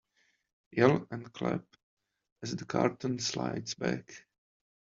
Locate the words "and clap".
1.11-1.61